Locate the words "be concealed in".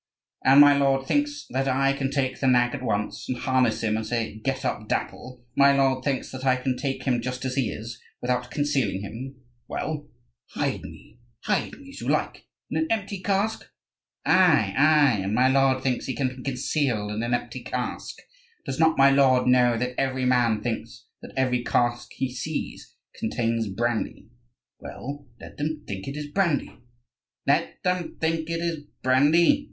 16.37-17.21